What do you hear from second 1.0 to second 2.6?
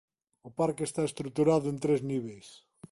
estruturado en tres niveis.